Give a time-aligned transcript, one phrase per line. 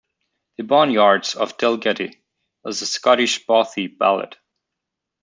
[0.57, 2.15] "The Barnyards of Delgaty"
[2.65, 4.35] is a Scottish Bothy ballad.